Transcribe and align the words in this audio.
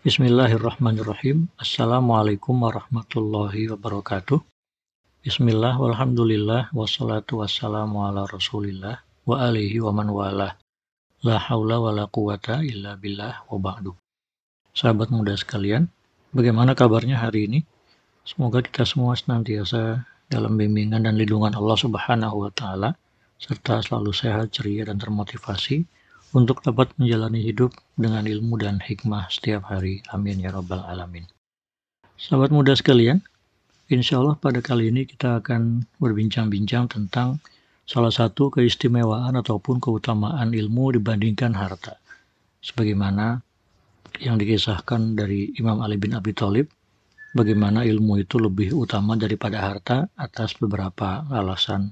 Bismillahirrahmanirrahim. 0.00 1.52
Assalamualaikum 1.60 2.56
warahmatullahi 2.64 3.68
wabarakatuh. 3.68 4.40
Bismillah, 5.20 5.76
walhamdulillah, 5.76 6.72
wassalatu 6.72 7.44
wassalamu 7.44 8.08
ala 8.08 8.24
rasulillah, 8.24 9.04
wa 9.28 9.36
alihi 9.44 9.76
wa 9.84 9.92
man 9.92 10.08
wala. 10.08 10.56
La 11.20 11.36
haula 11.36 11.76
wa 11.84 11.92
la 11.92 12.08
quwata 12.08 12.64
illa 12.64 12.96
billah 12.96 13.44
wa 13.52 13.60
ba'du. 13.60 13.92
Sahabat 14.72 15.12
muda 15.12 15.36
sekalian, 15.36 15.92
bagaimana 16.32 16.72
kabarnya 16.72 17.20
hari 17.20 17.52
ini? 17.52 17.60
Semoga 18.24 18.64
kita 18.64 18.88
semua 18.88 19.12
senantiasa 19.20 20.00
dalam 20.32 20.56
bimbingan 20.56 21.04
dan 21.04 21.20
lindungan 21.20 21.52
Allah 21.52 21.76
Subhanahu 21.76 22.48
wa 22.48 22.50
taala 22.56 22.96
serta 23.36 23.84
selalu 23.84 24.16
sehat, 24.16 24.48
ceria 24.56 24.88
dan 24.88 24.96
termotivasi 24.96 25.84
untuk 26.30 26.62
dapat 26.62 26.94
menjalani 26.94 27.42
hidup 27.42 27.74
dengan 27.98 28.22
ilmu 28.22 28.54
dan 28.60 28.78
hikmah 28.78 29.26
setiap 29.30 29.66
hari. 29.66 30.02
Amin 30.14 30.38
ya 30.38 30.54
Rabbal 30.54 30.86
'Alamin. 30.86 31.26
Sahabat 32.14 32.52
muda 32.54 32.76
sekalian, 32.76 33.24
insya 33.90 34.20
Allah 34.22 34.36
pada 34.38 34.62
kali 34.62 34.92
ini 34.92 35.08
kita 35.08 35.42
akan 35.42 35.88
berbincang-bincang 35.98 36.86
tentang 36.86 37.42
salah 37.88 38.12
satu 38.14 38.54
keistimewaan 38.54 39.34
ataupun 39.34 39.82
keutamaan 39.82 40.54
ilmu 40.54 40.94
dibandingkan 40.94 41.50
harta. 41.56 41.98
Sebagaimana 42.62 43.42
yang 44.22 44.38
dikisahkan 44.38 45.16
dari 45.18 45.50
Imam 45.58 45.82
Ali 45.82 45.98
bin 45.98 46.14
Abi 46.14 46.30
Thalib, 46.30 46.70
bagaimana 47.34 47.82
ilmu 47.82 48.22
itu 48.22 48.38
lebih 48.38 48.76
utama 48.76 49.18
daripada 49.18 49.58
harta 49.58 50.06
atas 50.14 50.54
beberapa 50.60 51.26
alasan. 51.32 51.90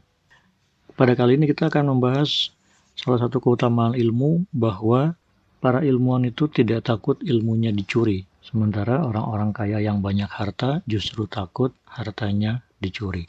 Pada 0.94 1.14
kali 1.14 1.38
ini 1.38 1.50
kita 1.50 1.70
akan 1.70 1.94
membahas 1.94 2.52
salah 2.98 3.22
satu 3.22 3.38
keutamaan 3.38 3.94
ilmu 3.94 4.50
bahwa 4.50 5.14
para 5.62 5.86
ilmuwan 5.86 6.26
itu 6.26 6.50
tidak 6.50 6.90
takut 6.90 7.18
ilmunya 7.22 7.70
dicuri. 7.70 8.26
Sementara 8.42 9.06
orang-orang 9.06 9.54
kaya 9.54 9.78
yang 9.78 10.02
banyak 10.02 10.26
harta 10.26 10.82
justru 10.90 11.30
takut 11.30 11.70
hartanya 11.86 12.66
dicuri. 12.82 13.26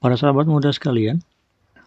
Para 0.00 0.16
sahabat 0.16 0.48
muda 0.48 0.72
sekalian, 0.72 1.20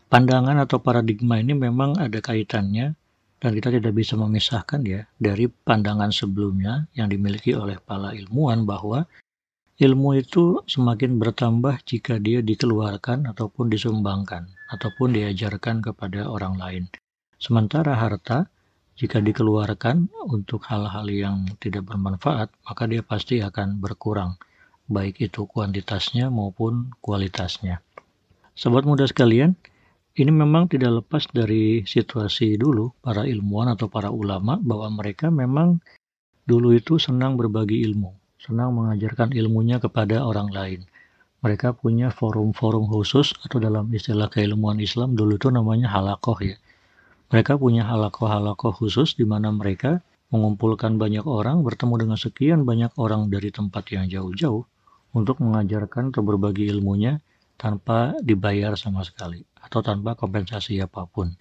pandangan 0.10 0.58
atau 0.62 0.82
paradigma 0.82 1.42
ini 1.42 1.54
memang 1.58 1.98
ada 1.98 2.18
kaitannya 2.22 2.98
dan 3.38 3.52
kita 3.54 3.70
tidak 3.70 3.94
bisa 3.94 4.18
memisahkan 4.18 4.82
ya 4.82 5.06
dari 5.22 5.46
pandangan 5.46 6.10
sebelumnya 6.10 6.90
yang 6.98 7.10
dimiliki 7.10 7.54
oleh 7.54 7.78
para 7.78 8.14
ilmuwan 8.18 8.66
bahwa 8.66 9.06
ilmu 9.78 10.18
itu 10.18 10.66
semakin 10.66 11.22
bertambah 11.22 11.86
jika 11.86 12.18
dia 12.18 12.42
dikeluarkan 12.42 13.30
ataupun 13.30 13.70
disumbangkan 13.70 14.50
ataupun 14.74 15.14
diajarkan 15.14 15.86
kepada 15.86 16.26
orang 16.26 16.58
lain. 16.58 16.84
Sementara 17.38 17.94
harta, 17.94 18.50
jika 18.98 19.22
dikeluarkan 19.22 20.10
untuk 20.26 20.66
hal-hal 20.74 21.06
yang 21.06 21.46
tidak 21.62 21.86
bermanfaat, 21.86 22.50
maka 22.66 22.84
dia 22.90 23.06
pasti 23.06 23.46
akan 23.46 23.78
berkurang, 23.78 24.42
baik 24.90 25.22
itu 25.22 25.46
kuantitasnya 25.46 26.34
maupun 26.34 26.98
kualitasnya. 26.98 27.86
Sobat 28.58 28.90
muda 28.90 29.06
sekalian, 29.06 29.54
ini 30.18 30.34
memang 30.34 30.66
tidak 30.66 31.06
lepas 31.06 31.30
dari 31.30 31.86
situasi 31.86 32.58
dulu 32.58 32.98
para 33.06 33.22
ilmuwan 33.30 33.78
atau 33.78 33.86
para 33.86 34.10
ulama 34.10 34.58
bahwa 34.58 34.98
mereka 34.98 35.30
memang 35.30 35.78
dulu 36.50 36.74
itu 36.74 36.98
senang 36.98 37.38
berbagi 37.38 37.86
ilmu, 37.86 38.18
senang 38.42 38.74
mengajarkan 38.74 39.30
ilmunya 39.38 39.78
kepada 39.78 40.26
orang 40.26 40.50
lain. 40.50 40.90
Mereka 41.46 41.78
punya 41.86 42.10
forum-forum 42.10 42.90
khusus 42.90 43.38
atau 43.46 43.62
dalam 43.62 43.94
istilah 43.94 44.26
keilmuan 44.26 44.82
Islam 44.82 45.14
dulu 45.14 45.38
itu 45.38 45.54
namanya 45.54 45.94
halakoh 45.94 46.42
ya 46.42 46.58
mereka 47.28 47.60
punya 47.60 47.84
halakoh-halakoh 47.84 48.72
khusus 48.72 49.20
di 49.20 49.28
mana 49.28 49.52
mereka 49.52 50.00
mengumpulkan 50.32 50.96
banyak 50.96 51.24
orang, 51.24 51.64
bertemu 51.64 52.08
dengan 52.08 52.18
sekian 52.20 52.60
banyak 52.64 52.92
orang 52.96 53.28
dari 53.28 53.52
tempat 53.52 53.84
yang 53.92 54.08
jauh-jauh 54.08 54.64
untuk 55.16 55.40
mengajarkan 55.44 56.12
atau 56.12 56.24
berbagi 56.24 56.68
ilmunya 56.72 57.20
tanpa 57.60 58.16
dibayar 58.24 58.76
sama 58.80 59.04
sekali 59.04 59.44
atau 59.60 59.84
tanpa 59.84 60.16
kompensasi 60.16 60.80
apa 60.80 61.04
pun. 61.08 61.36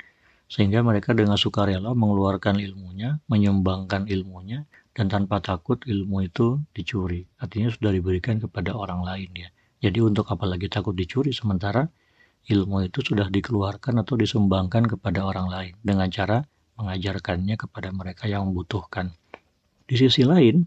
Sehingga 0.46 0.82
mereka 0.82 1.10
dengan 1.10 1.34
sukarela 1.34 1.90
mengeluarkan 1.94 2.62
ilmunya, 2.62 3.18
menyumbangkan 3.26 4.06
ilmunya, 4.06 4.62
dan 4.94 5.10
tanpa 5.10 5.42
takut 5.42 5.82
ilmu 5.82 6.24
itu 6.24 6.62
dicuri. 6.70 7.26
Artinya 7.42 7.68
sudah 7.68 7.90
diberikan 7.90 8.38
kepada 8.38 8.72
orang 8.72 9.02
lain 9.02 9.30
ya. 9.34 9.50
Jadi 9.82 9.98
untuk 10.00 10.30
apalagi 10.30 10.70
takut 10.72 10.96
dicuri 10.96 11.34
sementara 11.34 11.84
ilmu 12.46 12.86
itu 12.86 13.02
sudah 13.02 13.26
dikeluarkan 13.26 14.02
atau 14.02 14.14
disumbangkan 14.14 14.86
kepada 14.86 15.26
orang 15.26 15.50
lain 15.50 15.74
dengan 15.82 16.06
cara 16.10 16.46
mengajarkannya 16.78 17.56
kepada 17.58 17.90
mereka 17.90 18.30
yang 18.30 18.46
membutuhkan. 18.50 19.10
Di 19.86 19.94
sisi 19.98 20.22
lain, 20.22 20.66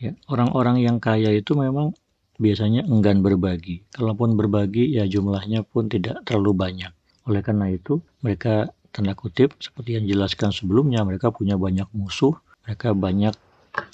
ya, 0.00 0.16
orang-orang 0.32 0.80
yang 0.80 0.96
kaya 1.02 1.32
itu 1.32 1.52
memang 1.56 1.92
biasanya 2.40 2.88
enggan 2.88 3.20
berbagi. 3.20 3.84
Kalaupun 3.92 4.36
berbagi, 4.38 4.96
ya 4.96 5.04
jumlahnya 5.04 5.66
pun 5.68 5.92
tidak 5.92 6.24
terlalu 6.24 6.56
banyak. 6.56 6.92
Oleh 7.28 7.44
karena 7.44 7.68
itu, 7.68 8.00
mereka 8.24 8.72
tanda 8.90 9.12
kutip 9.12 9.54
seperti 9.60 10.00
yang 10.00 10.04
jelaskan 10.08 10.50
sebelumnya, 10.50 11.04
mereka 11.04 11.28
punya 11.28 11.60
banyak 11.60 11.86
musuh, 11.92 12.32
mereka 12.64 12.96
banyak 12.96 13.36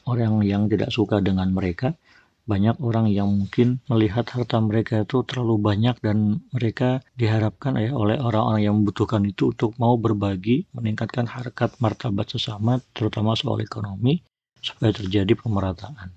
orang 0.08 0.40
yang 0.46 0.70
tidak 0.70 0.94
suka 0.94 1.20
dengan 1.20 1.50
mereka, 1.52 1.98
banyak 2.46 2.78
orang 2.78 3.10
yang 3.10 3.26
mungkin 3.26 3.82
melihat 3.90 4.30
harta 4.30 4.62
mereka 4.62 5.02
itu 5.02 5.26
terlalu 5.26 5.58
banyak 5.58 5.98
dan 5.98 6.46
mereka 6.54 7.02
diharapkan 7.18 7.74
ya 7.74 7.90
oleh 7.90 8.22
orang-orang 8.22 8.62
yang 8.62 8.74
membutuhkan 8.78 9.26
itu 9.26 9.50
untuk 9.50 9.74
mau 9.82 9.98
berbagi, 9.98 10.70
meningkatkan 10.70 11.26
harkat 11.26 11.74
martabat 11.82 12.30
sesama, 12.30 12.78
terutama 12.94 13.34
soal 13.34 13.58
ekonomi, 13.58 14.22
supaya 14.62 14.94
terjadi 14.94 15.34
pemerataan. 15.34 16.14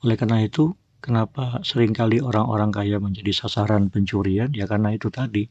Oleh 0.00 0.16
karena 0.16 0.40
itu, 0.40 0.72
kenapa 1.04 1.60
sering 1.60 1.92
kali 1.92 2.24
orang-orang 2.24 2.72
kaya 2.72 2.96
menjadi 2.96 3.36
sasaran 3.36 3.92
pencurian? 3.92 4.56
Ya 4.56 4.64
karena 4.64 4.96
itu 4.96 5.12
tadi, 5.12 5.44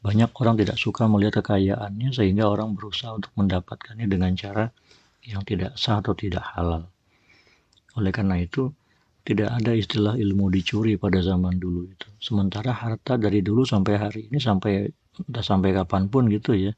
banyak 0.00 0.32
orang 0.40 0.56
tidak 0.56 0.80
suka 0.80 1.04
melihat 1.04 1.44
kekayaannya 1.44 2.16
sehingga 2.16 2.48
orang 2.48 2.72
berusaha 2.72 3.12
untuk 3.12 3.32
mendapatkannya 3.36 4.08
dengan 4.08 4.32
cara 4.40 4.72
yang 5.20 5.44
tidak 5.44 5.76
sah 5.76 6.00
atau 6.00 6.16
tidak 6.16 6.44
halal. 6.56 6.88
Oleh 7.96 8.12
karena 8.12 8.40
itu, 8.40 8.72
tidak 9.26 9.58
ada 9.58 9.74
istilah 9.74 10.14
ilmu 10.14 10.54
dicuri 10.54 10.94
pada 10.94 11.18
zaman 11.18 11.58
dulu 11.58 11.90
itu. 11.90 12.06
Sementara 12.22 12.70
harta 12.70 13.18
dari 13.18 13.42
dulu 13.42 13.66
sampai 13.66 13.94
hari 13.98 14.20
ini 14.30 14.38
sampai 14.38 14.86
entah 15.18 15.42
sampai 15.42 15.74
kapan 15.74 16.06
pun 16.06 16.30
gitu 16.30 16.54
ya, 16.54 16.70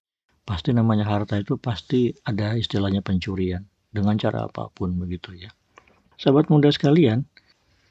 pasti 0.49 0.73
namanya 0.73 1.05
harta 1.05 1.37
itu 1.37 1.61
pasti 1.61 2.17
ada 2.25 2.57
istilahnya 2.57 3.05
pencurian 3.05 3.69
dengan 3.93 4.17
cara 4.17 4.49
apa 4.49 4.73
pun 4.73 4.97
begitu 4.97 5.37
ya. 5.37 5.53
Sahabat 6.17 6.49
muda 6.49 6.73
sekalian, 6.73 7.29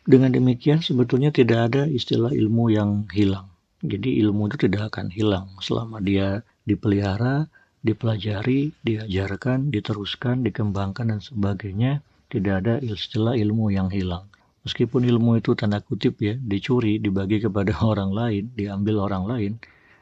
dengan 0.09 0.34
demikian 0.34 0.81
sebetulnya 0.81 1.29
tidak 1.29 1.69
ada 1.69 1.85
istilah 1.85 2.34
ilmu 2.34 2.73
yang 2.73 3.06
hilang. 3.13 3.53
Jadi 3.85 4.17
ilmu 4.25 4.50
itu 4.50 4.57
tidak 4.66 4.90
akan 4.90 5.13
hilang 5.13 5.53
selama 5.62 6.01
dia 6.01 6.41
dipelihara, 6.66 7.46
dipelajari, 7.85 8.73
diajarkan, 8.81 9.69
diteruskan, 9.69 10.41
dikembangkan 10.41 11.13
dan 11.13 11.22
sebagainya. 11.22 12.01
Tidak 12.28 12.53
ada 12.59 12.75
istilah 12.84 13.38
ilmu 13.38 13.72
yang 13.72 13.88
hilang 13.88 14.28
Meskipun 14.67 15.07
ilmu 15.07 15.39
itu 15.39 15.55
tanda 15.55 15.79
kutip 15.79 16.19
ya, 16.19 16.35
dicuri, 16.35 17.00
dibagi 17.00 17.39
kepada 17.39 17.72
orang 17.88 18.11
lain, 18.11 18.51
diambil 18.51 19.00
orang 19.00 19.23
lain, 19.23 19.51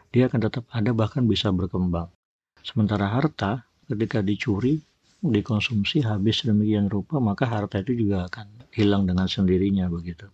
dia 0.09 0.26
akan 0.26 0.42
tetap 0.42 0.66
ada 0.74 0.90
bahkan 0.90 1.30
bisa 1.30 1.53
berkembang. 1.53 2.09
Sementara 2.66 3.06
harta 3.14 3.62
ketika 3.86 4.26
dicuri, 4.26 4.81
dikonsumsi 5.22 6.02
habis 6.02 6.42
demikian 6.42 6.90
rupa, 6.90 7.22
maka 7.22 7.46
harta 7.46 7.78
itu 7.86 7.94
juga 7.94 8.26
akan 8.26 8.74
hilang 8.74 9.06
dengan 9.06 9.30
sendirinya 9.30 9.86
begitu. 9.86 10.26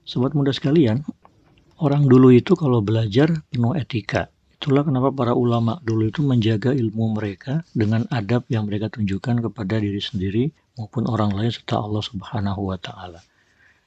Sobat 0.00 0.32
muda 0.32 0.56
sekalian, 0.56 1.04
orang 1.76 2.08
dulu 2.08 2.32
itu 2.32 2.56
kalau 2.56 2.80
belajar 2.80 3.36
penuh 3.52 3.76
etika. 3.76 4.32
Itulah 4.56 4.80
kenapa 4.80 5.12
para 5.12 5.36
ulama 5.36 5.76
dulu 5.84 6.08
itu 6.08 6.24
menjaga 6.24 6.72
ilmu 6.72 7.20
mereka 7.20 7.68
dengan 7.76 8.08
adab 8.08 8.48
yang 8.48 8.64
mereka 8.64 8.88
tunjukkan 8.88 9.44
kepada 9.44 9.76
diri 9.76 10.00
sendiri 10.00 10.48
maupun 10.80 11.04
orang 11.04 11.36
lain 11.36 11.52
serta 11.52 11.84
Allah 11.84 12.00
Subhanahu 12.00 12.72
wa 12.72 12.80
taala. 12.80 13.20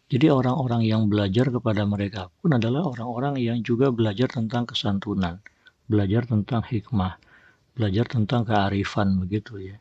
Jadi 0.06 0.30
orang-orang 0.30 0.86
yang 0.86 1.10
belajar 1.10 1.50
kepada 1.50 1.82
mereka 1.90 2.30
pun 2.38 2.54
adalah 2.54 2.86
orang-orang 2.86 3.42
yang 3.42 3.58
juga 3.66 3.90
belajar 3.90 4.30
tentang 4.30 4.70
kesantunan, 4.70 5.42
belajar 5.90 6.30
tentang 6.30 6.62
hikmah, 6.62 7.18
belajar 7.74 8.06
tentang 8.06 8.46
kearifan 8.46 9.18
begitu 9.18 9.74
ya. 9.74 9.78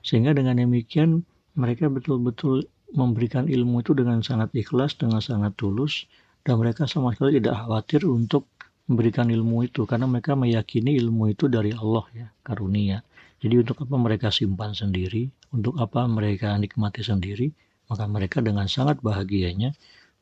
Sehingga 0.00 0.32
dengan 0.32 0.56
demikian 0.56 1.28
mereka 1.60 1.92
betul-betul 1.92 2.64
memberikan 2.96 3.52
ilmu 3.52 3.84
itu 3.84 3.92
dengan 3.92 4.24
sangat 4.24 4.48
ikhlas, 4.56 4.96
dengan 4.96 5.20
sangat 5.20 5.52
tulus, 5.60 6.08
dan 6.40 6.56
mereka 6.56 6.88
sama 6.88 7.12
sekali 7.12 7.36
tidak 7.36 7.60
khawatir 7.60 8.08
untuk 8.08 8.48
memberikan 8.88 9.28
ilmu 9.28 9.66
itu 9.66 9.82
karena 9.84 10.06
mereka 10.08 10.38
meyakini 10.38 10.94
ilmu 10.96 11.36
itu 11.36 11.52
dari 11.52 11.76
Allah 11.76 12.06
ya, 12.16 12.26
karunia. 12.40 13.04
Jadi 13.44 13.60
untuk 13.60 13.84
apa 13.84 13.96
mereka 14.00 14.32
simpan 14.32 14.72
sendiri, 14.72 15.28
untuk 15.52 15.76
apa 15.76 16.08
mereka 16.08 16.56
nikmati 16.56 17.04
sendiri, 17.04 17.52
maka 17.90 18.04
mereka 18.06 18.38
dengan 18.42 18.66
sangat 18.66 18.98
bahagianya 19.02 19.74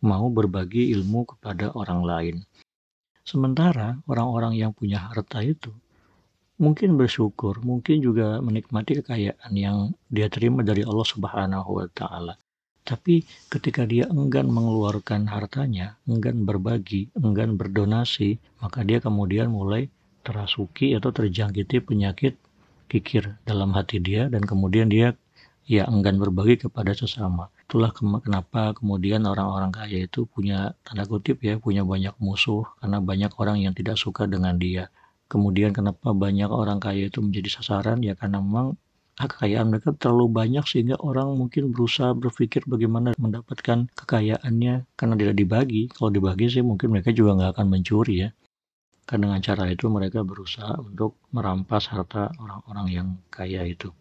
mau 0.04 0.28
berbagi 0.28 0.92
ilmu 0.92 1.36
kepada 1.36 1.72
orang 1.72 2.00
lain. 2.04 2.36
Sementara 3.24 4.00
orang-orang 4.04 4.56
yang 4.60 4.76
punya 4.76 5.00
harta 5.00 5.40
itu 5.40 5.72
mungkin 6.54 6.94
bersyukur, 6.94 7.58
mungkin 7.66 7.98
juga 7.98 8.38
menikmati 8.38 9.02
kekayaan 9.02 9.52
yang 9.58 9.90
dia 10.06 10.30
terima 10.30 10.62
dari 10.62 10.86
Allah 10.86 11.06
Subhanahu 11.06 11.70
wa 11.82 11.86
taala. 11.90 12.38
Tapi 12.84 13.24
ketika 13.48 13.88
dia 13.88 14.04
enggan 14.12 14.52
mengeluarkan 14.52 15.24
hartanya, 15.24 15.96
enggan 16.04 16.44
berbagi, 16.44 17.08
enggan 17.16 17.56
berdonasi, 17.56 18.36
maka 18.60 18.84
dia 18.84 19.00
kemudian 19.00 19.48
mulai 19.48 19.88
terasuki 20.20 20.92
atau 20.92 21.08
terjangkiti 21.08 21.80
penyakit 21.80 22.36
kikir 22.92 23.40
dalam 23.48 23.72
hati 23.72 24.04
dia 24.04 24.28
dan 24.28 24.44
kemudian 24.44 24.92
dia 24.92 25.16
ya 25.64 25.88
enggan 25.88 26.20
berbagi 26.20 26.68
kepada 26.68 26.92
sesama. 26.92 27.48
Itulah 27.64 27.90
kenapa 27.96 28.76
kemudian 28.76 29.24
orang-orang 29.24 29.72
kaya 29.72 30.04
itu 30.04 30.28
punya 30.28 30.76
tanda 30.84 31.08
kutip 31.08 31.40
ya 31.40 31.56
punya 31.56 31.80
banyak 31.80 32.12
musuh 32.20 32.68
karena 32.78 33.00
banyak 33.00 33.32
orang 33.40 33.64
yang 33.64 33.72
tidak 33.72 33.96
suka 33.96 34.28
dengan 34.28 34.60
dia. 34.60 34.92
Kemudian 35.32 35.72
kenapa 35.72 36.12
banyak 36.12 36.52
orang 36.52 36.78
kaya 36.78 37.08
itu 37.08 37.24
menjadi 37.24 37.58
sasaran 37.58 38.04
ya 38.04 38.12
karena 38.14 38.44
memang 38.44 38.76
kekayaan 39.16 39.70
mereka 39.70 39.94
terlalu 39.94 40.26
banyak 40.28 40.64
sehingga 40.66 40.98
orang 41.00 41.38
mungkin 41.38 41.70
berusaha 41.70 42.12
berpikir 42.12 42.66
bagaimana 42.66 43.14
mendapatkan 43.16 43.88
kekayaannya 43.94 44.84
karena 44.98 45.14
tidak 45.16 45.36
dibagi. 45.38 45.88
Kalau 45.88 46.10
dibagi 46.12 46.46
sih 46.50 46.62
mungkin 46.62 46.92
mereka 46.92 47.16
juga 47.16 47.38
nggak 47.38 47.50
akan 47.56 47.66
mencuri 47.72 48.26
ya. 48.26 48.30
Karena 49.04 49.32
dengan 49.32 49.40
cara 49.44 49.64
itu 49.68 49.84
mereka 49.88 50.20
berusaha 50.24 50.80
untuk 50.80 51.20
merampas 51.32 51.88
harta 51.92 52.32
orang-orang 52.40 52.86
yang 52.92 53.08
kaya 53.28 53.64
itu. 53.68 53.92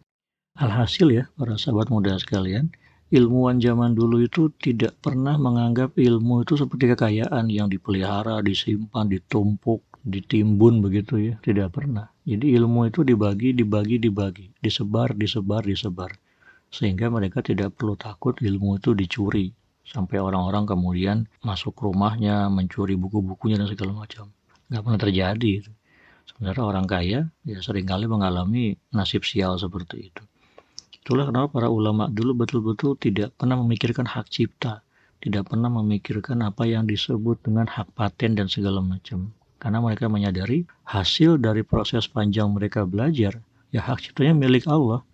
Alhasil 0.54 1.10
ya, 1.10 1.24
para 1.34 1.58
sahabat 1.58 1.90
muda 1.90 2.14
sekalian, 2.14 2.70
ilmuwan 3.12 3.60
zaman 3.60 3.92
dulu 3.92 4.24
itu 4.24 4.48
tidak 4.56 4.96
pernah 5.04 5.36
menganggap 5.36 5.92
ilmu 5.98 6.46
itu 6.46 6.56
seperti 6.56 6.96
kekayaan 6.96 7.52
yang 7.52 7.68
dipelihara, 7.68 8.40
disimpan, 8.40 9.10
ditumpuk, 9.10 9.84
ditimbun 10.04 10.80
begitu 10.80 11.32
ya, 11.32 11.34
tidak 11.44 11.76
pernah. 11.76 12.08
Jadi 12.24 12.56
ilmu 12.56 12.88
itu 12.88 13.04
dibagi, 13.04 13.52
dibagi, 13.52 14.00
dibagi, 14.00 14.46
disebar, 14.60 15.12
disebar, 15.12 15.64
disebar. 15.64 16.16
Sehingga 16.72 17.12
mereka 17.12 17.44
tidak 17.44 17.76
perlu 17.76 17.96
takut 17.96 18.40
ilmu 18.40 18.80
itu 18.80 18.96
dicuri. 18.96 19.52
Sampai 19.84 20.16
orang-orang 20.16 20.64
kemudian 20.64 21.28
masuk 21.44 21.76
rumahnya, 21.84 22.48
mencuri 22.48 22.96
buku-bukunya 22.96 23.60
dan 23.60 23.68
segala 23.68 23.92
macam. 23.92 24.32
Nggak 24.72 24.80
pernah 24.80 25.00
terjadi. 25.00 25.52
Sebenarnya 26.24 26.64
orang 26.64 26.86
kaya 26.88 27.20
ya 27.44 27.58
sering 27.60 27.84
kali 27.84 28.08
mengalami 28.08 28.80
nasib 28.96 29.28
sial 29.28 29.60
seperti 29.60 30.08
itu. 30.08 30.24
Itulah 31.04 31.28
kenapa 31.28 31.60
para 31.60 31.68
ulama 31.68 32.08
dulu 32.08 32.32
betul-betul 32.32 32.96
tidak 32.96 33.36
pernah 33.36 33.60
memikirkan 33.60 34.08
hak 34.08 34.24
cipta, 34.32 34.80
tidak 35.20 35.52
pernah 35.52 35.68
memikirkan 35.68 36.40
apa 36.40 36.64
yang 36.64 36.88
disebut 36.88 37.44
dengan 37.44 37.68
hak 37.68 37.92
paten 37.92 38.32
dan 38.32 38.48
segala 38.48 38.80
macam. 38.80 39.28
Karena 39.60 39.84
mereka 39.84 40.08
menyadari 40.08 40.64
hasil 40.88 41.44
dari 41.44 41.60
proses 41.60 42.08
panjang 42.08 42.56
mereka 42.56 42.88
belajar, 42.88 43.36
ya 43.68 43.84
hak 43.84 44.00
ciptanya 44.00 44.32
milik 44.32 44.64
Allah. 44.64 45.04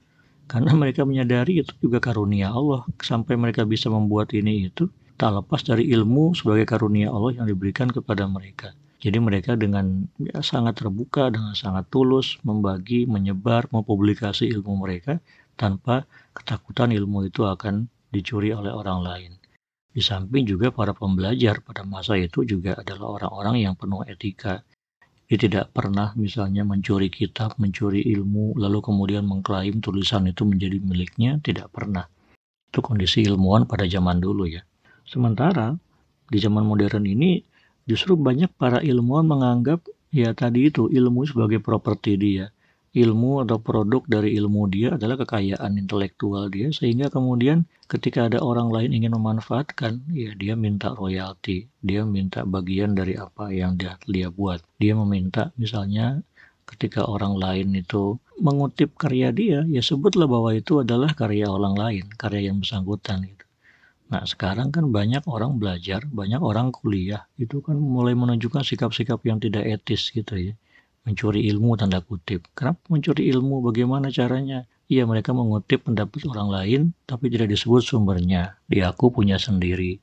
Karena 0.47 0.79
mereka 0.79 1.03
menyadari 1.03 1.59
itu 1.59 1.75
juga 1.83 1.99
karunia 1.99 2.55
Allah, 2.55 2.87
sampai 3.03 3.35
mereka 3.35 3.67
bisa 3.67 3.91
membuat 3.91 4.31
ini 4.31 4.71
itu 4.71 4.87
tak 5.19 5.43
lepas 5.43 5.67
dari 5.67 5.91
ilmu 5.91 6.39
sebagai 6.39 6.71
karunia 6.71 7.11
Allah 7.11 7.43
yang 7.43 7.51
diberikan 7.51 7.91
kepada 7.91 8.31
mereka. 8.31 8.79
Jadi 9.03 9.19
mereka 9.19 9.59
dengan 9.59 10.07
ya, 10.23 10.39
sangat 10.39 10.87
terbuka, 10.87 11.35
dengan 11.35 11.59
sangat 11.59 11.91
tulus 11.91 12.39
membagi, 12.47 13.11
menyebar, 13.11 13.67
mempublikasi 13.75 14.55
ilmu 14.55 14.87
mereka 14.87 15.19
tanpa 15.61 16.09
ketakutan 16.33 16.89
ilmu 16.89 17.29
itu 17.29 17.45
akan 17.45 17.93
dicuri 18.09 18.57
oleh 18.57 18.73
orang 18.73 19.05
lain. 19.05 19.33
Di 19.93 20.01
samping 20.01 20.49
juga 20.49 20.73
para 20.73 20.97
pembelajar 20.97 21.61
pada 21.61 21.85
masa 21.85 22.17
itu 22.17 22.49
juga 22.49 22.81
adalah 22.81 23.21
orang-orang 23.21 23.69
yang 23.69 23.75
penuh 23.77 24.01
etika. 24.09 24.65
Dia 25.29 25.39
tidak 25.39 25.77
pernah 25.77 26.17
misalnya 26.17 26.65
mencuri 26.65 27.13
kitab, 27.13 27.61
mencuri 27.61 28.01
ilmu, 28.09 28.57
lalu 28.57 28.81
kemudian 28.81 29.29
mengklaim 29.29 29.85
tulisan 29.85 30.27
itu 30.27 30.49
menjadi 30.49 30.81
miliknya, 30.81 31.39
tidak 31.45 31.69
pernah. 31.71 32.09
Itu 32.73 32.81
kondisi 32.81 33.27
ilmuwan 33.29 33.69
pada 33.69 33.85
zaman 33.85 34.19
dulu 34.19 34.49
ya. 34.49 34.65
Sementara 35.07 35.77
di 36.31 36.39
zaman 36.39 36.65
modern 36.65 37.05
ini 37.05 37.43
justru 37.87 38.15
banyak 38.15 38.55
para 38.55 38.79
ilmuwan 38.79 39.27
menganggap 39.27 39.83
ya 40.15 40.31
tadi 40.35 40.71
itu 40.71 40.87
ilmu 40.87 41.27
sebagai 41.27 41.59
properti 41.59 42.15
dia 42.15 42.51
ilmu 42.91 43.47
atau 43.47 43.63
produk 43.63 44.03
dari 44.11 44.35
ilmu 44.35 44.67
dia 44.67 44.99
adalah 44.99 45.15
kekayaan 45.15 45.79
intelektual 45.79 46.51
dia 46.51 46.75
sehingga 46.75 47.07
kemudian 47.07 47.63
ketika 47.87 48.27
ada 48.27 48.43
orang 48.43 48.67
lain 48.67 48.91
ingin 48.91 49.15
memanfaatkan 49.15 50.03
ya 50.11 50.35
dia 50.35 50.59
minta 50.59 50.91
royalti 50.91 51.71
dia 51.87 52.03
minta 52.03 52.43
bagian 52.43 52.99
dari 52.99 53.15
apa 53.15 53.55
yang 53.55 53.79
dia 53.79 53.95
dia 54.11 54.27
buat. 54.35 54.59
Dia 54.83 54.99
meminta 54.99 55.55
misalnya 55.55 56.19
ketika 56.67 57.07
orang 57.07 57.39
lain 57.39 57.79
itu 57.79 58.19
mengutip 58.43 58.99
karya 58.99 59.31
dia 59.31 59.63
ya 59.71 59.83
sebutlah 59.87 60.27
bahwa 60.27 60.51
itu 60.51 60.83
adalah 60.83 61.15
karya 61.15 61.47
orang 61.47 61.79
lain 61.79 62.05
karya 62.19 62.51
yang 62.51 62.59
bersangkutan 62.59 63.23
gitu. 63.23 63.47
Nah 64.11 64.27
sekarang 64.27 64.75
kan 64.75 64.91
banyak 64.91 65.23
orang 65.31 65.63
belajar, 65.63 66.03
banyak 66.11 66.43
orang 66.43 66.75
kuliah, 66.75 67.31
itu 67.39 67.63
kan 67.63 67.79
mulai 67.79 68.19
menunjukkan 68.19 68.67
sikap-sikap 68.67 69.23
yang 69.23 69.39
tidak 69.39 69.63
etis 69.63 70.11
gitu 70.11 70.51
ya 70.51 70.55
mencuri 71.05 71.49
ilmu 71.49 71.77
tanda 71.81 72.05
kutip. 72.05 72.45
Kenapa 72.53 72.81
mencuri 72.93 73.31
ilmu? 73.33 73.65
Bagaimana 73.65 74.13
caranya? 74.13 74.69
Iya 74.91 75.07
mereka 75.07 75.31
mengutip 75.31 75.87
pendapat 75.87 76.27
orang 76.27 76.49
lain 76.51 76.81
tapi 77.07 77.31
tidak 77.31 77.55
disebut 77.55 77.83
sumbernya. 77.83 78.59
Diaku 78.67 79.15
punya 79.15 79.39
sendiri. 79.39 80.03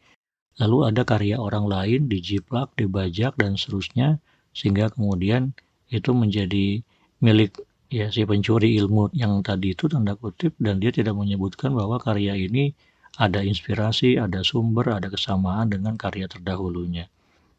Lalu 0.58 0.78
ada 0.90 1.06
karya 1.06 1.38
orang 1.38 1.70
lain 1.70 2.10
dijiplak, 2.10 2.74
dibajak 2.80 3.38
dan 3.38 3.60
seterusnya 3.60 4.18
sehingga 4.58 4.90
kemudian 4.90 5.54
itu 5.94 6.12
menjadi 6.16 6.82
milik 7.22 7.62
ya 7.88 8.10
si 8.10 8.26
pencuri 8.28 8.76
ilmu 8.82 9.14
yang 9.14 9.40
tadi 9.46 9.78
itu 9.78 9.88
tanda 9.88 10.18
kutip 10.18 10.58
dan 10.58 10.82
dia 10.82 10.90
tidak 10.90 11.14
menyebutkan 11.14 11.72
bahwa 11.78 12.02
karya 12.02 12.34
ini 12.36 12.74
ada 13.18 13.42
inspirasi, 13.42 14.18
ada 14.18 14.42
sumber, 14.46 14.94
ada 14.94 15.10
kesamaan 15.10 15.74
dengan 15.74 15.98
karya 15.98 16.30
terdahulunya. 16.30 17.10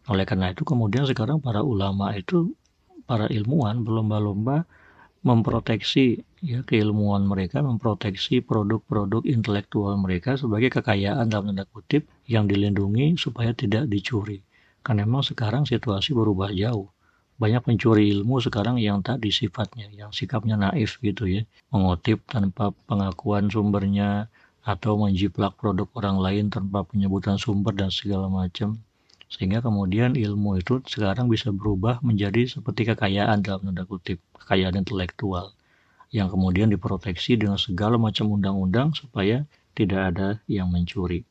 Oleh 0.08 0.24
karena 0.24 0.54
itu 0.54 0.62
kemudian 0.62 1.04
sekarang 1.04 1.42
para 1.42 1.60
ulama 1.60 2.14
itu 2.14 2.54
para 3.08 3.24
ilmuwan 3.32 3.80
berlomba-lomba 3.80 4.68
memproteksi 5.24 6.22
ya 6.44 6.62
keilmuan 6.62 7.26
mereka, 7.26 7.58
memproteksi 7.58 8.38
produk-produk 8.38 9.26
intelektual 9.26 9.98
mereka 9.98 10.38
sebagai 10.38 10.70
kekayaan 10.70 11.26
dalam 11.26 11.50
tanda 11.50 11.66
kutip 11.66 12.06
yang 12.30 12.46
dilindungi 12.46 13.18
supaya 13.18 13.50
tidak 13.50 13.90
dicuri. 13.90 14.44
Karena 14.86 15.02
memang 15.08 15.26
sekarang 15.26 15.66
situasi 15.66 16.14
berubah 16.14 16.54
jauh. 16.54 16.86
Banyak 17.38 17.66
pencuri 17.66 18.10
ilmu 18.14 18.42
sekarang 18.42 18.82
yang 18.82 19.02
tadi 19.02 19.30
sifatnya, 19.30 19.90
yang 19.94 20.10
sikapnya 20.10 20.58
naif 20.58 20.98
gitu 21.02 21.26
ya, 21.26 21.42
mengutip 21.70 22.22
tanpa 22.26 22.74
pengakuan 22.86 23.46
sumbernya 23.46 24.26
atau 24.66 24.98
menjiplak 24.98 25.54
produk 25.54 25.86
orang 25.98 26.18
lain 26.18 26.44
tanpa 26.50 26.82
penyebutan 26.82 27.38
sumber 27.38 27.72
dan 27.72 27.94
segala 27.94 28.26
macam 28.26 28.82
sehingga 29.28 29.60
kemudian 29.60 30.16
ilmu 30.16 30.56
itu 30.60 30.80
sekarang 30.88 31.28
bisa 31.28 31.52
berubah 31.52 32.00
menjadi 32.00 32.48
seperti 32.48 32.88
kekayaan 32.92 33.44
dalam 33.44 33.68
tanda 33.68 33.84
kutip 33.84 34.24
kekayaan 34.40 34.80
intelektual 34.80 35.52
yang 36.08 36.32
kemudian 36.32 36.72
diproteksi 36.72 37.36
dengan 37.36 37.60
segala 37.60 38.00
macam 38.00 38.32
undang-undang 38.32 38.96
supaya 38.96 39.44
tidak 39.76 40.16
ada 40.16 40.28
yang 40.48 40.72
mencuri. 40.72 41.28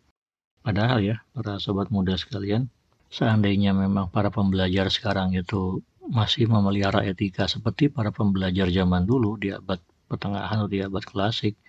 Padahal 0.62 1.02
ya 1.02 1.18
para 1.34 1.58
sobat 1.58 1.90
muda 1.90 2.14
sekalian 2.14 2.70
seandainya 3.10 3.74
memang 3.74 4.14
para 4.14 4.30
pembelajar 4.30 4.94
sekarang 4.94 5.34
itu 5.34 5.82
masih 6.08 6.48
memelihara 6.48 7.04
etika 7.04 7.50
seperti 7.50 7.90
para 7.92 8.14
pembelajar 8.14 8.70
zaman 8.72 9.04
dulu 9.04 9.36
di 9.36 9.52
abad 9.52 9.82
pertengahan 10.08 10.64
atau 10.64 10.72
di 10.72 10.80
abad 10.80 11.04
klasik 11.04 11.60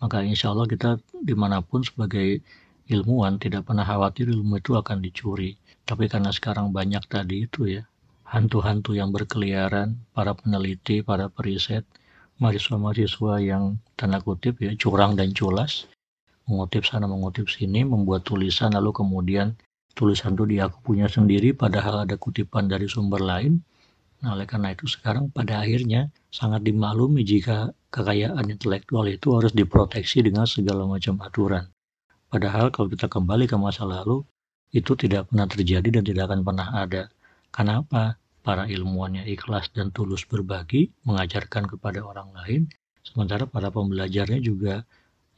maka 0.00 0.24
insya 0.24 0.52
Allah 0.52 0.64
kita 0.64 0.96
di 1.12 1.34
mana 1.36 1.60
pun 1.60 1.84
sebagai 1.84 2.40
ilmuwan 2.88 3.36
tidak 3.36 3.68
pernah 3.68 3.84
khawatir 3.84 4.32
ilmu 4.32 4.58
itu 4.58 4.72
akan 4.74 5.04
dicuri 5.04 5.60
tapi 5.92 6.08
karena 6.08 6.32
sekarang 6.32 6.72
banyak 6.72 7.04
tadi 7.04 7.44
itu 7.44 7.68
ya, 7.68 7.84
hantu-hantu 8.24 8.96
yang 8.96 9.12
berkeliaran, 9.12 10.00
para 10.16 10.32
peneliti, 10.32 11.04
para 11.04 11.28
periset, 11.28 11.84
mahasiswa-mahasiswa 12.40 13.44
yang 13.44 13.76
tanda 13.92 14.24
kutip 14.24 14.56
ya 14.64 14.72
curang 14.72 15.20
dan 15.20 15.36
culas, 15.36 15.84
mengutip 16.48 16.88
sana 16.88 17.04
mengutip 17.04 17.52
sini, 17.52 17.84
membuat 17.84 18.24
tulisan 18.24 18.72
lalu 18.72 18.88
kemudian 18.88 19.52
tulisan 19.92 20.32
itu 20.32 20.48
dia 20.48 20.72
punya 20.72 21.12
sendiri 21.12 21.52
padahal 21.52 22.08
ada 22.08 22.16
kutipan 22.16 22.72
dari 22.72 22.88
sumber 22.88 23.20
lain. 23.20 23.60
Nah, 24.24 24.32
oleh 24.32 24.48
karena 24.48 24.72
itu 24.72 24.88
sekarang 24.88 25.28
pada 25.28 25.60
akhirnya 25.60 26.08
sangat 26.32 26.64
dimaklumi 26.64 27.20
jika 27.20 27.68
kekayaan 27.92 28.48
intelektual 28.48 29.04
itu 29.12 29.36
harus 29.36 29.52
diproteksi 29.52 30.24
dengan 30.24 30.48
segala 30.48 30.88
macam 30.88 31.20
aturan. 31.20 31.68
Padahal 32.32 32.72
kalau 32.72 32.88
kita 32.88 33.12
kembali 33.12 33.44
ke 33.44 33.60
masa 33.60 33.84
lalu, 33.84 34.24
itu 34.72 34.96
tidak 34.96 35.28
pernah 35.28 35.44
terjadi 35.44 36.00
dan 36.00 36.02
tidak 36.02 36.32
akan 36.32 36.40
pernah 36.42 36.68
ada. 36.72 37.12
Kenapa? 37.52 38.16
Para 38.42 38.66
ilmuwannya 38.66 39.28
ikhlas 39.30 39.70
dan 39.70 39.94
tulus 39.94 40.26
berbagi, 40.26 40.90
mengajarkan 41.06 41.70
kepada 41.70 42.02
orang 42.02 42.34
lain, 42.34 42.62
sementara 43.06 43.46
para 43.46 43.70
pembelajarnya 43.70 44.42
juga 44.42 44.82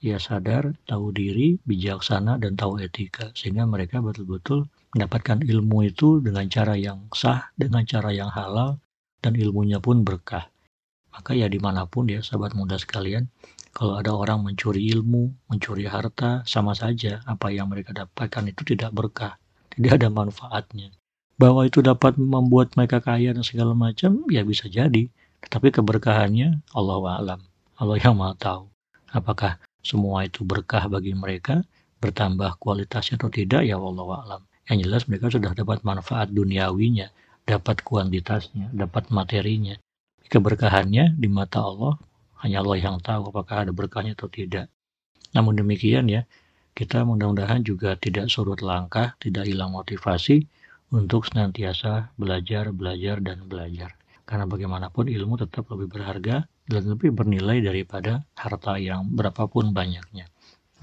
ya 0.01 0.17
sadar, 0.17 0.73
tahu 0.89 1.13
diri, 1.13 1.61
bijaksana, 1.69 2.41
dan 2.41 2.57
tahu 2.57 2.81
etika, 2.81 3.29
sehingga 3.37 3.69
mereka 3.69 4.01
betul-betul 4.01 4.69
mendapatkan 4.97 5.45
ilmu 5.45 5.89
itu 5.89 6.21
dengan 6.25 6.49
cara 6.49 6.77
yang 6.77 7.09
sah, 7.13 7.53
dengan 7.57 7.85
cara 7.85 8.09
yang 8.13 8.33
halal, 8.33 8.81
dan 9.21 9.37
ilmunya 9.37 9.81
pun 9.81 10.01
berkah. 10.05 10.49
Maka 11.13 11.33
ya 11.33 11.49
di 11.49 11.57
mana 11.57 11.89
pun 11.89 12.09
ya 12.09 12.21
sahabat 12.21 12.53
muda 12.53 12.77
sekalian, 12.77 13.29
Kalau 13.75 13.99
ada 13.99 14.15
orang 14.15 14.47
mencuri 14.47 14.87
ilmu, 14.95 15.51
mencuri 15.51 15.91
harta, 15.91 16.47
sama 16.47 16.79
saja 16.79 17.19
apa 17.27 17.51
yang 17.51 17.67
mereka 17.67 17.91
dapatkan 17.91 18.47
itu 18.47 18.63
tidak 18.63 18.95
berkah, 18.95 19.35
tidak 19.75 19.99
ada 19.99 20.09
manfaatnya. 20.15 20.95
Bahwa 21.35 21.67
itu 21.67 21.83
dapat 21.83 22.15
membuat 22.15 22.79
mereka 22.79 23.03
kaya 23.03 23.35
dan 23.35 23.43
segala 23.43 23.75
macam, 23.75 24.23
ya 24.31 24.47
bisa 24.47 24.71
jadi. 24.71 25.11
Tetapi 25.43 25.75
keberkahannya 25.75 26.63
Allah 26.71 27.03
alam. 27.19 27.41
Allah 27.75 27.99
yang 27.99 28.15
maha 28.15 28.39
tahu. 28.39 28.71
Apakah 29.11 29.59
semua 29.83 30.23
itu 30.23 30.47
berkah 30.47 30.87
bagi 30.87 31.11
mereka, 31.11 31.67
bertambah 31.99 32.55
kualitasnya 32.63 33.19
atau 33.19 33.27
tidak, 33.27 33.67
ya 33.67 33.75
Allah 33.75 34.07
alam. 34.23 34.41
Yang 34.71 34.79
jelas 34.87 35.03
mereka 35.11 35.35
sudah 35.35 35.51
dapat 35.51 35.83
manfaat 35.83 36.31
duniawinya, 36.31 37.11
dapat 37.43 37.83
kuantitasnya, 37.83 38.71
dapat 38.71 39.11
materinya. 39.11 39.75
Keberkahannya 40.31 41.19
di 41.19 41.27
mata 41.27 41.61
Allah 41.61 41.99
hanya 42.45 42.61
Allah 42.61 42.77
yang 42.77 43.01
tahu 43.01 43.33
apakah 43.33 43.65
ada 43.65 43.73
berkahnya 43.73 44.13
atau 44.13 44.29
tidak. 44.29 44.69
Namun 45.33 45.57
demikian 45.57 46.07
ya, 46.13 46.29
kita 46.77 47.03
mudah-mudahan 47.09 47.65
juga 47.65 47.97
tidak 47.97 48.29
surut 48.29 48.61
langkah, 48.61 49.17
tidak 49.19 49.49
hilang 49.49 49.73
motivasi 49.73 50.45
untuk 50.93 51.25
senantiasa 51.25 52.13
belajar, 52.21 52.71
belajar, 52.71 53.19
dan 53.25 53.49
belajar. 53.49 53.97
Karena 54.29 54.45
bagaimanapun 54.45 55.09
ilmu 55.09 55.41
tetap 55.41 55.67
lebih 55.73 55.89
berharga 55.91 56.45
dan 56.69 56.83
lebih 56.85 57.17
bernilai 57.17 57.65
daripada 57.65 58.25
harta 58.37 58.77
yang 58.77 59.09
berapapun 59.09 59.73
banyaknya. 59.73 60.29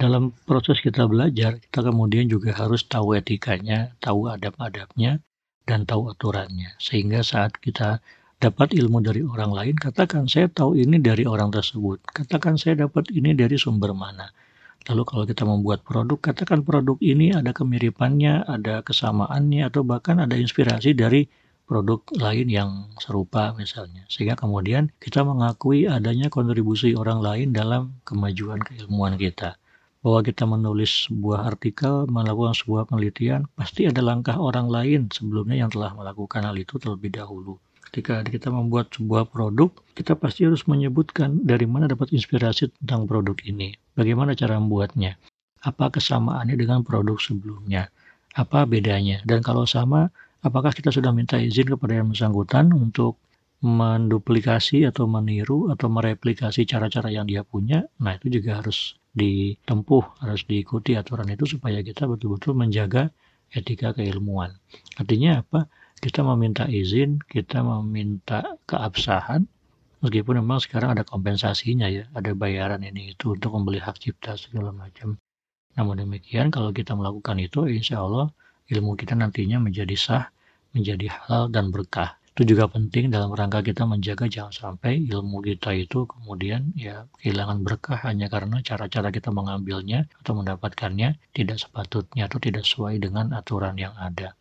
Dalam 0.01 0.33
proses 0.49 0.81
kita 0.81 1.05
belajar, 1.05 1.61
kita 1.61 1.85
kemudian 1.85 2.25
juga 2.25 2.57
harus 2.57 2.81
tahu 2.89 3.13
etikanya, 3.13 3.93
tahu 4.01 4.33
adab-adabnya, 4.33 5.21
dan 5.69 5.85
tahu 5.85 6.09
aturannya. 6.09 6.73
Sehingga 6.81 7.21
saat 7.21 7.53
kita 7.61 8.01
dapat 8.41 8.73
ilmu 8.73 9.05
dari 9.05 9.21
orang 9.21 9.53
lain, 9.53 9.75
katakan 9.77 10.25
saya 10.25 10.49
tahu 10.49 10.73
ini 10.73 10.97
dari 10.97 11.29
orang 11.29 11.53
tersebut. 11.53 12.01
Katakan 12.09 12.57
saya 12.57 12.89
dapat 12.89 13.13
ini 13.13 13.37
dari 13.37 13.53
sumber 13.53 13.93
mana. 13.93 14.33
Lalu 14.89 15.03
kalau 15.05 15.23
kita 15.29 15.45
membuat 15.45 15.85
produk, 15.85 16.17
katakan 16.17 16.65
produk 16.65 16.97
ini 17.05 17.37
ada 17.37 17.53
kemiripannya, 17.53 18.49
ada 18.49 18.81
kesamaannya, 18.81 19.69
atau 19.69 19.85
bahkan 19.85 20.17
ada 20.17 20.33
inspirasi 20.33 20.97
dari 20.97 21.29
produk 21.69 22.01
lain 22.17 22.49
yang 22.49 22.89
serupa 22.97 23.53
misalnya. 23.53 24.09
Sehingga 24.09 24.33
kemudian 24.33 24.89
kita 24.97 25.21
mengakui 25.21 25.85
adanya 25.85 26.33
kontribusi 26.33 26.97
orang 26.97 27.21
lain 27.21 27.53
dalam 27.53 28.01
kemajuan 28.09 28.57
keilmuan 28.65 29.21
kita 29.21 29.61
bahwa 30.01 30.25
kita 30.25 30.49
menulis 30.49 31.05
sebuah 31.05 31.45
artikel, 31.45 32.09
melakukan 32.09 32.57
sebuah 32.57 32.89
penelitian, 32.89 33.45
pasti 33.53 33.85
ada 33.85 34.01
langkah 34.01 34.33
orang 34.33 34.65
lain 34.65 35.13
sebelumnya 35.13 35.61
yang 35.61 35.69
telah 35.69 35.93
melakukan 35.93 36.41
hal 36.41 36.57
itu 36.57 36.81
terlebih 36.81 37.13
dahulu. 37.13 37.61
Ketika 37.91 38.23
kita 38.23 38.47
membuat 38.47 38.95
sebuah 38.95 39.27
produk, 39.27 39.67
kita 39.99 40.15
pasti 40.15 40.47
harus 40.47 40.63
menyebutkan 40.63 41.43
dari 41.43 41.67
mana 41.67 41.91
dapat 41.91 42.15
inspirasi 42.15 42.71
tentang 42.79 43.03
produk 43.03 43.35
ini, 43.43 43.75
bagaimana 43.99 44.31
cara 44.31 44.55
membuatnya, 44.55 45.19
apa 45.59 45.91
kesamaannya 45.91 46.55
dengan 46.55 46.87
produk 46.87 47.19
sebelumnya, 47.19 47.91
apa 48.31 48.63
bedanya, 48.63 49.19
dan 49.27 49.43
kalau 49.43 49.67
sama, 49.67 50.07
apakah 50.39 50.71
kita 50.71 50.87
sudah 50.87 51.11
minta 51.11 51.35
izin 51.35 51.67
kepada 51.67 51.99
yang 51.99 52.07
bersangkutan 52.15 52.71
untuk 52.71 53.19
menduplikasi 53.59 54.87
atau 54.87 55.03
meniru 55.11 55.67
atau 55.67 55.91
mereplikasi 55.91 56.63
cara-cara 56.63 57.11
yang 57.11 57.27
dia 57.27 57.43
punya, 57.43 57.83
nah 57.99 58.15
itu 58.15 58.39
juga 58.39 58.63
harus 58.63 58.95
ditempuh, 59.11 60.23
harus 60.23 60.47
diikuti 60.47 60.95
aturan 60.95 61.27
itu 61.27 61.43
supaya 61.43 61.83
kita 61.83 62.07
betul-betul 62.07 62.55
menjaga 62.55 63.11
etika 63.51 63.91
keilmuan. 63.91 64.55
Artinya 64.95 65.43
apa? 65.43 65.67
Kita 66.01 66.25
meminta 66.25 66.65
izin, 66.65 67.21
kita 67.29 67.61
meminta 67.61 68.57
keabsahan, 68.65 69.45
meskipun 70.01 70.41
memang 70.41 70.57
sekarang 70.57 70.97
ada 70.97 71.05
kompensasinya 71.05 71.85
ya, 71.85 72.09
ada 72.17 72.33
bayaran 72.33 72.81
ini 72.81 73.13
itu 73.13 73.37
untuk 73.37 73.53
membeli 73.53 73.77
hak 73.77 74.01
cipta 74.01 74.33
segala 74.33 74.73
macam. 74.73 75.21
Namun 75.77 76.01
demikian, 76.01 76.49
kalau 76.49 76.73
kita 76.73 76.97
melakukan 76.97 77.37
itu, 77.37 77.69
insya 77.69 78.01
Allah 78.01 78.33
ilmu 78.73 78.97
kita 78.97 79.13
nantinya 79.13 79.61
menjadi 79.61 79.93
sah, 79.93 80.25
menjadi 80.73 81.05
halal 81.05 81.53
dan 81.53 81.69
berkah 81.69 82.17
itu 82.31 82.55
juga 82.55 82.71
penting 82.71 83.11
dalam 83.11 83.35
rangka 83.35 83.59
kita 83.59 83.83
menjaga 83.83 84.23
jangan 84.31 84.55
sampai 84.55 85.03
ilmu 85.03 85.43
kita 85.43 85.75
itu 85.75 86.07
kemudian 86.07 86.71
ya 86.79 87.03
kehilangan 87.19 87.59
berkah 87.59 87.99
hanya 88.07 88.31
karena 88.31 88.63
cara-cara 88.63 89.11
kita 89.11 89.35
mengambilnya 89.35 90.07
atau 90.23 90.39
mendapatkannya 90.39 91.19
tidak 91.35 91.59
sepatutnya 91.59 92.31
atau 92.31 92.39
tidak 92.39 92.63
sesuai 92.63 93.03
dengan 93.03 93.35
aturan 93.35 93.75
yang 93.75 93.91
ada. 93.99 94.31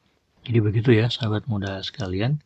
Jadi 0.44 0.58
begitu 0.58 0.90
ya 0.96 1.12
sahabat 1.12 1.44
muda 1.50 1.84
sekalian. 1.84 2.40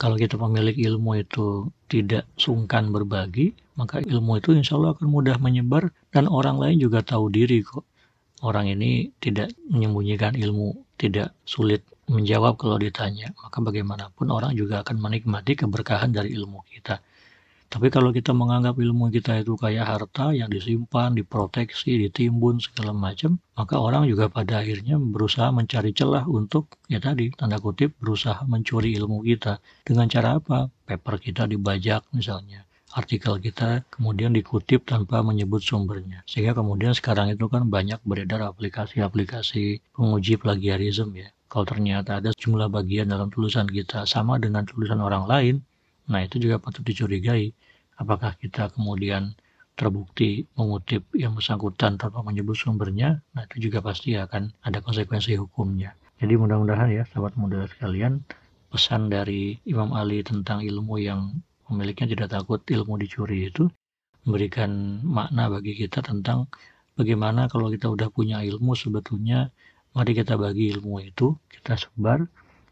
Kalau 0.00 0.16
kita 0.16 0.40
pemilik 0.40 0.72
ilmu 0.72 1.20
itu 1.20 1.68
tidak 1.92 2.24
sungkan 2.40 2.88
berbagi, 2.88 3.52
maka 3.76 4.00
ilmu 4.00 4.40
itu 4.40 4.56
insya 4.56 4.80
Allah 4.80 4.96
akan 4.96 5.08
mudah 5.12 5.36
menyebar 5.36 5.92
dan 6.08 6.24
orang 6.24 6.56
lain 6.56 6.80
juga 6.80 7.04
tahu 7.04 7.28
diri 7.28 7.60
kok. 7.60 7.84
Orang 8.40 8.72
ini 8.72 9.12
tidak 9.20 9.52
menyembunyikan 9.68 10.32
ilmu, 10.32 10.72
tidak 10.96 11.36
sulit 11.44 11.84
menjawab 12.08 12.56
kalau 12.56 12.80
ditanya, 12.80 13.28
maka 13.44 13.60
bagaimanapun 13.60 14.32
orang 14.32 14.56
juga 14.56 14.80
akan 14.80 14.96
menikmati 14.96 15.52
keberkahan 15.60 16.16
dari 16.16 16.32
ilmu 16.32 16.64
kita. 16.72 17.04
Tapi 17.70 17.86
kalau 17.86 18.10
kita 18.10 18.34
menganggap 18.34 18.82
ilmu 18.82 19.14
kita 19.14 19.46
itu 19.46 19.54
kayak 19.54 19.86
harta 19.86 20.34
yang 20.34 20.50
disimpan, 20.50 21.14
diproteksi, 21.14 22.02
ditimbun 22.02 22.58
segala 22.58 22.90
macam, 22.90 23.38
maka 23.54 23.78
orang 23.78 24.10
juga 24.10 24.26
pada 24.26 24.58
akhirnya 24.58 24.98
berusaha 24.98 25.54
mencari 25.54 25.94
celah 25.94 26.26
untuk 26.26 26.82
ya 26.90 26.98
tadi 26.98 27.30
tanda 27.38 27.62
kutip 27.62 27.94
berusaha 28.02 28.42
mencuri 28.50 28.98
ilmu 28.98 29.22
kita. 29.22 29.62
Dengan 29.86 30.10
cara 30.10 30.42
apa? 30.42 30.66
Paper 30.82 31.14
kita 31.22 31.46
dibajak 31.46 32.10
misalnya. 32.10 32.66
Artikel 32.90 33.38
kita 33.38 33.86
kemudian 33.86 34.34
dikutip 34.34 34.82
tanpa 34.82 35.22
menyebut 35.22 35.62
sumbernya. 35.62 36.26
Sehingga 36.26 36.58
kemudian 36.58 36.90
sekarang 36.90 37.30
itu 37.30 37.46
kan 37.46 37.70
banyak 37.70 38.02
beredar 38.02 38.50
aplikasi-aplikasi 38.50 39.94
penguji 39.94 40.34
plagiarisme 40.42 41.14
ya 41.14 41.30
kalau 41.50 41.66
ternyata 41.66 42.22
ada 42.22 42.30
jumlah 42.30 42.70
bagian 42.70 43.10
dalam 43.10 43.26
tulisan 43.26 43.66
kita 43.66 44.06
sama 44.06 44.38
dengan 44.38 44.62
tulisan 44.62 45.02
orang 45.02 45.26
lain, 45.26 45.54
nah 46.10 46.20
itu 46.26 46.36
juga 46.42 46.58
patut 46.58 46.82
dicurigai. 46.82 47.54
Apakah 47.96 48.34
kita 48.36 48.68
kemudian 48.74 49.32
terbukti 49.78 50.44
mengutip 50.58 51.06
yang 51.16 51.32
bersangkutan 51.38 51.96
tanpa 51.96 52.20
menyebut 52.26 52.58
sumbernya, 52.58 53.22
nah 53.32 53.46
itu 53.48 53.70
juga 53.70 53.80
pasti 53.80 54.18
akan 54.18 54.52
ada 54.66 54.82
konsekuensi 54.84 55.38
hukumnya. 55.38 55.94
Jadi 56.20 56.36
mudah-mudahan 56.36 56.90
ya 56.92 57.06
sahabat 57.08 57.38
muda 57.38 57.64
sekalian, 57.70 58.20
pesan 58.68 59.08
dari 59.08 59.56
Imam 59.64 59.96
Ali 59.96 60.20
tentang 60.20 60.60
ilmu 60.60 61.00
yang 61.00 61.32
memilikinya 61.72 62.12
tidak 62.12 62.28
takut 62.34 62.60
ilmu 62.66 62.98
dicuri 63.00 63.48
itu 63.48 63.70
memberikan 64.26 65.00
makna 65.00 65.48
bagi 65.48 65.72
kita 65.78 66.04
tentang 66.04 66.44
bagaimana 66.92 67.48
kalau 67.48 67.72
kita 67.72 67.88
udah 67.88 68.12
punya 68.12 68.44
ilmu 68.44 68.76
sebetulnya 68.76 69.48
Mari 69.90 70.14
kita 70.14 70.38
bagi 70.38 70.70
ilmu 70.70 71.02
itu, 71.02 71.34
kita 71.50 71.74
sebar, 71.74 72.22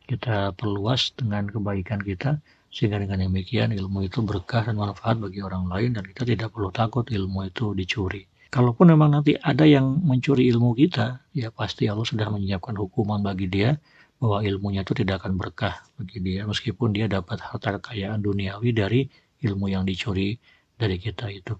kita 0.06 0.54
perluas 0.54 1.10
dengan 1.18 1.50
kebaikan 1.50 1.98
kita, 1.98 2.38
sehingga 2.68 3.00
dengan 3.00 3.24
demikian 3.24 3.72
ilmu 3.72 4.04
itu 4.06 4.20
berkah 4.20 4.64
dan 4.64 4.76
manfaat 4.76 5.16
bagi 5.16 5.40
orang 5.40 5.68
lain 5.68 5.96
dan 5.96 6.04
kita 6.04 6.28
tidak 6.28 6.52
perlu 6.52 6.68
takut 6.68 7.08
ilmu 7.08 7.48
itu 7.48 7.72
dicuri. 7.72 8.28
Kalaupun 8.48 8.88
memang 8.92 9.12
nanti 9.12 9.36
ada 9.36 9.68
yang 9.68 10.00
mencuri 10.00 10.48
ilmu 10.48 10.72
kita, 10.72 11.20
ya 11.36 11.52
pasti 11.52 11.84
Allah 11.84 12.08
sudah 12.08 12.32
menyiapkan 12.32 12.72
hukuman 12.80 13.20
bagi 13.20 13.44
dia 13.44 13.76
bahwa 14.16 14.40
ilmunya 14.40 14.82
itu 14.82 14.96
tidak 14.96 15.24
akan 15.24 15.36
berkah 15.36 15.84
bagi 16.00 16.18
dia 16.24 16.42
meskipun 16.48 16.96
dia 16.96 17.06
dapat 17.06 17.38
harta 17.38 17.76
kekayaan 17.78 18.24
duniawi 18.24 18.72
dari 18.72 19.00
ilmu 19.44 19.70
yang 19.70 19.84
dicuri 19.84 20.40
dari 20.74 20.96
kita 20.96 21.28
itu. 21.30 21.54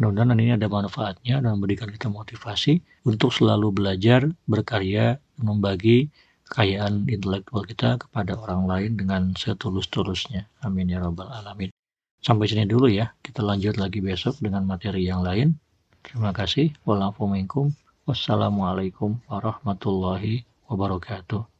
Mudah-mudahan 0.00 0.40
ini 0.40 0.56
ada 0.56 0.64
manfaatnya 0.64 1.44
dan 1.44 1.60
memberikan 1.60 1.92
kita 1.92 2.08
motivasi 2.08 2.80
untuk 3.04 3.36
selalu 3.36 3.68
belajar, 3.68 4.24
berkarya, 4.48 5.20
membagi 5.36 6.08
kekayaan 6.50 7.06
intelektual 7.06 7.62
kita 7.62 8.02
kepada 8.02 8.34
orang 8.34 8.66
lain 8.66 8.90
dengan 8.98 9.22
setulus-tulusnya. 9.38 10.50
Amin 10.66 10.90
ya 10.90 10.98
rabbal 10.98 11.30
alamin. 11.30 11.70
Sampai 12.18 12.50
sini 12.50 12.66
dulu 12.66 12.90
ya. 12.90 13.14
Kita 13.22 13.40
lanjut 13.46 13.78
lagi 13.78 14.02
besok 14.02 14.42
dengan 14.42 14.66
materi 14.66 15.06
yang 15.06 15.22
lain. 15.22 15.54
Terima 16.02 16.34
kasih. 16.34 16.74
Wassalamualaikum 18.04 19.22
warahmatullahi 19.30 20.42
wabarakatuh. 20.66 21.46